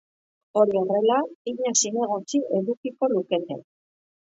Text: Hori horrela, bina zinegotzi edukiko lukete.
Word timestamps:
Hori 0.61 0.79
horrela, 0.79 1.17
bina 1.51 1.75
zinegotzi 1.83 2.43
edukiko 2.63 3.13
lukete. 3.15 3.63